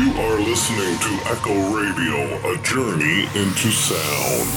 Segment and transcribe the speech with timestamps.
[0.00, 2.16] You are listening to Echo Radio,
[2.50, 4.52] a journey into sound.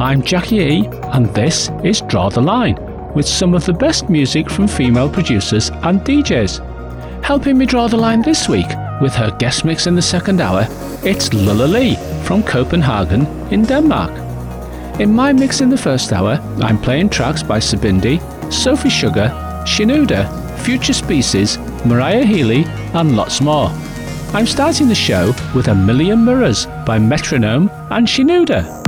[0.00, 2.78] I'm Jackie E, and this is Draw the Line,
[3.14, 7.22] with some of the best music from female producers and DJs.
[7.22, 8.68] Helping me draw the line this week
[9.02, 10.66] with her guest mix in the second hour,
[11.04, 14.12] it's Lulla-Li from Copenhagen in Denmark.
[14.98, 20.28] In my mix in the first hour, I'm playing tracks by Psibindi, Sophie Sugar, Shinouda,
[20.60, 22.64] Future Species, Maria Healy,
[22.94, 23.68] and lots more.
[24.32, 28.79] I'm starting the show with A Million Mirrors by Metronome and Shinouda.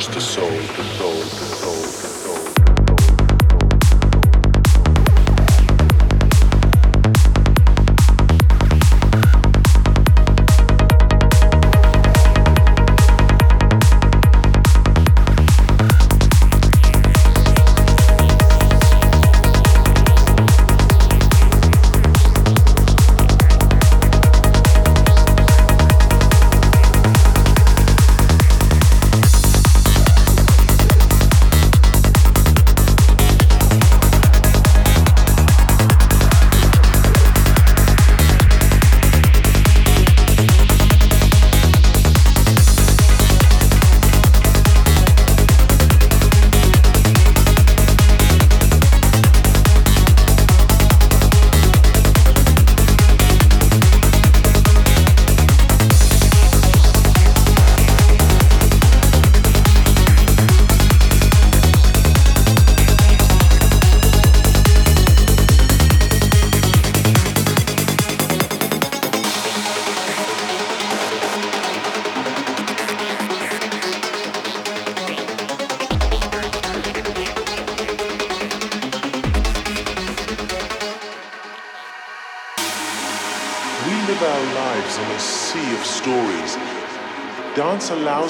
[0.00, 2.19] Touch the soul, the soul, the soul, soul.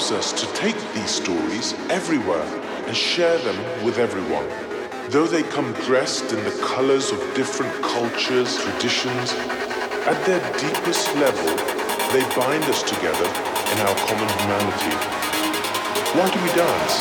[0.01, 2.45] Allows us to take these stories everywhere
[2.87, 4.47] and share them with everyone.
[5.09, 9.33] Though they come dressed in the colors of different cultures, traditions,
[10.07, 11.45] at their deepest level,
[12.13, 13.27] they bind us together
[13.73, 14.95] in our common humanity.
[16.17, 16.95] Why do we dance?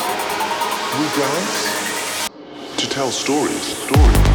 [0.98, 2.28] We dance
[2.76, 4.29] to tell stories, stories.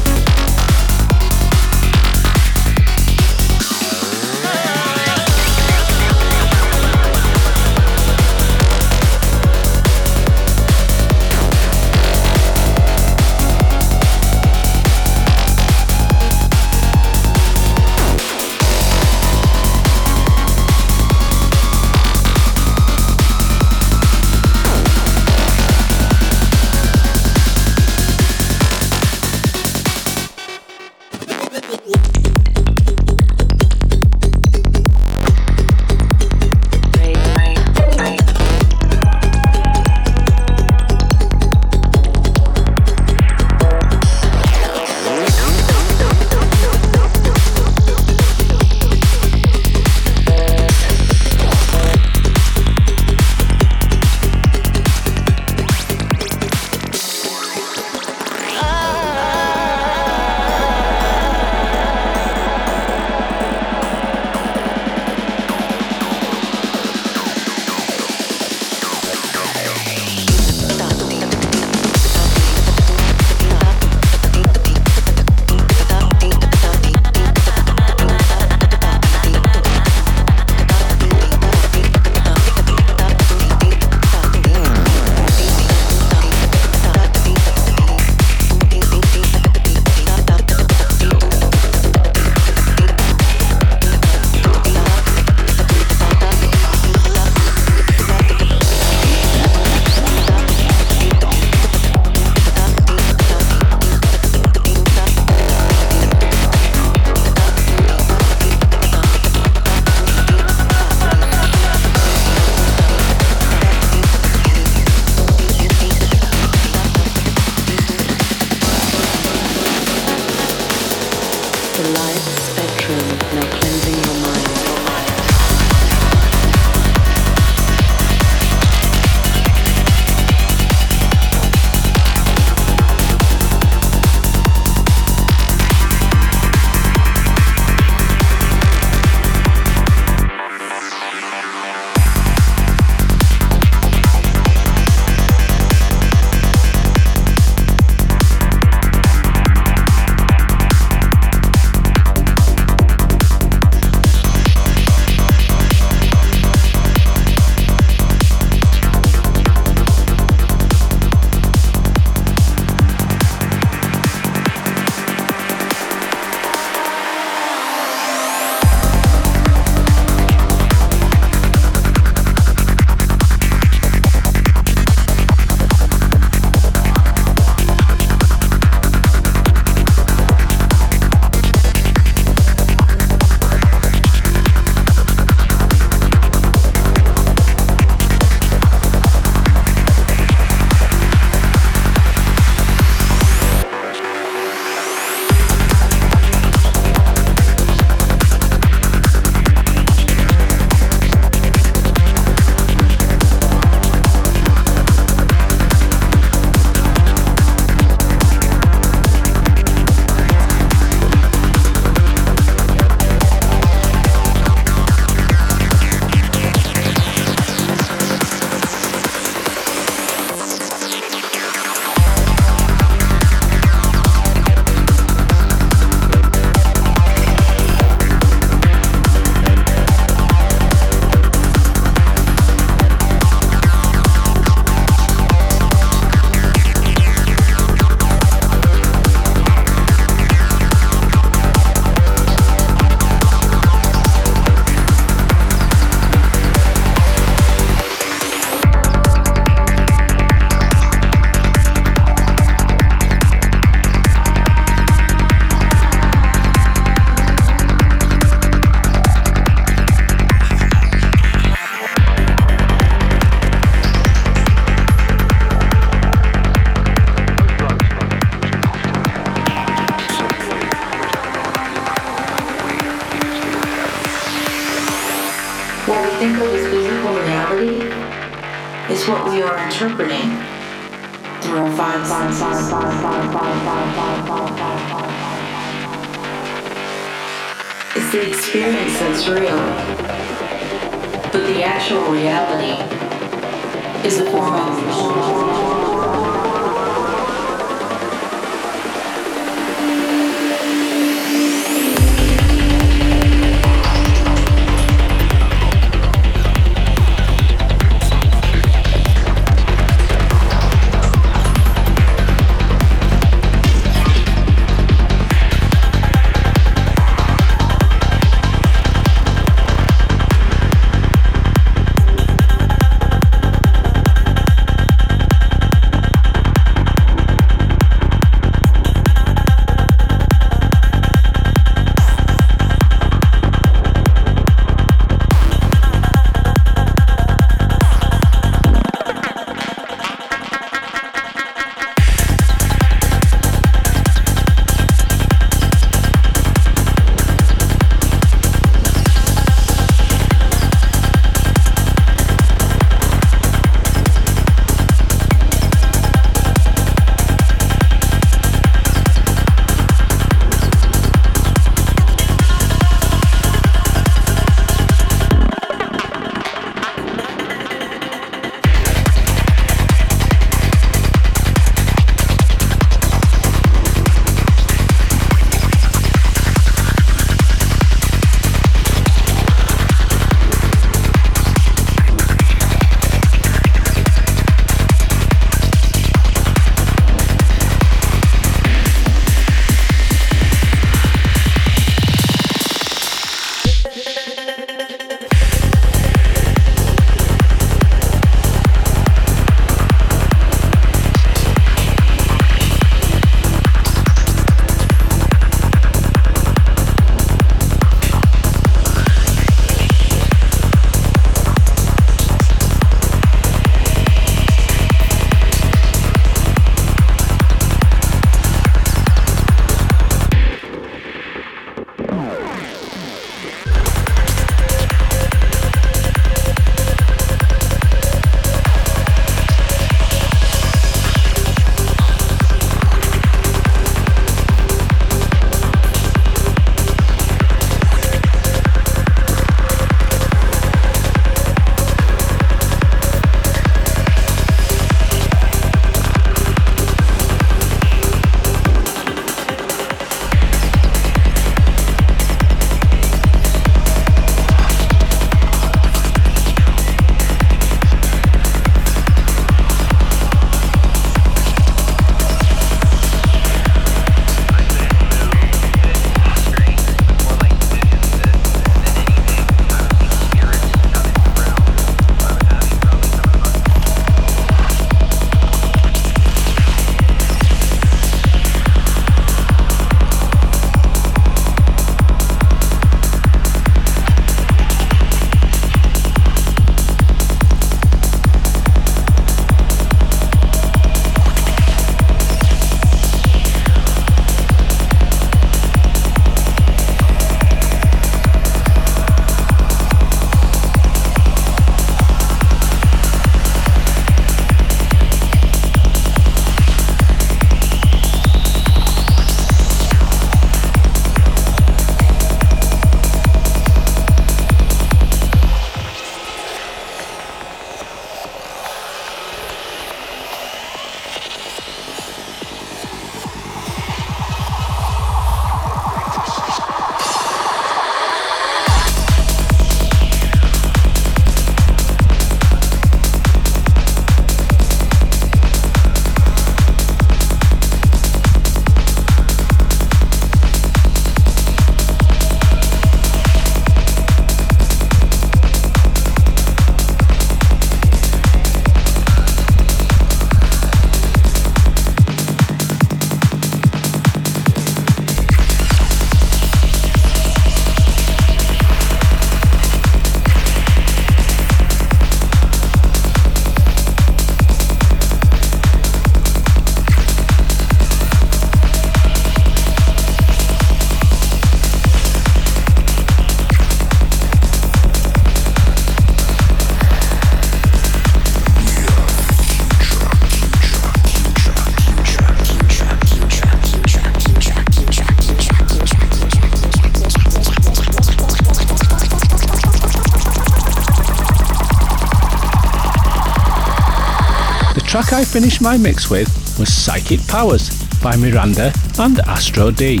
[595.14, 596.26] I finished my mix with
[596.58, 597.70] was Psychic Powers
[598.02, 600.00] by Miranda and Astro D.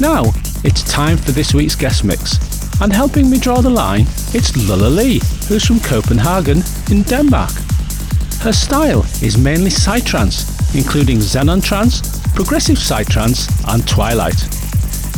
[0.00, 0.32] Now,
[0.64, 2.38] it's time for this week's guest mix,
[2.80, 7.52] and helping me draw the line, it's Lulla-Li, who's from Copenhagen in Denmark.
[8.40, 12.00] Her style is mainly psytrance, including Zenon trance,
[12.34, 14.38] progressive psytrance, and twilight.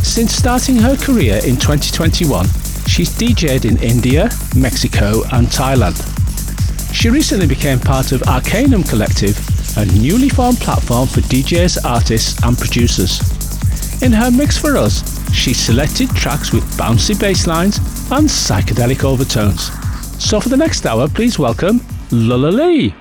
[0.03, 2.47] Since starting her career in 2021,
[2.89, 6.08] she's DJed in India, Mexico, and Thailand.
[6.99, 9.39] She recently became part of Arcanum Collective,
[9.77, 13.21] a newly formed platform for DJs, artists, and producers.
[14.03, 17.77] In her mix for us, she selected tracks with bouncy bass lines
[18.11, 19.71] and psychedelic overtones.
[20.21, 21.81] So for the next hour, please welcome
[22.11, 22.93] Lulla-Li.